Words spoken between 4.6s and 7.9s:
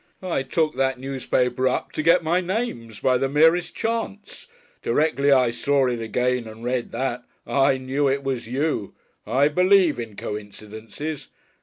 Directly I saw it again and read that I